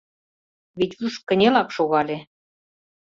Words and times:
—Витюш 0.77 1.15
кынелак 1.27 1.69
шогале. 1.75 2.17